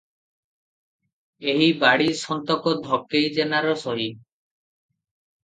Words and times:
ଏହି 1.53 1.67
ବାଡ଼ି 1.83 2.15
ସନ୍ତକ 2.21 2.75
ଧକେଇ 2.89 3.29
ଜେନାର 3.37 3.77
ସହି। 3.85 4.09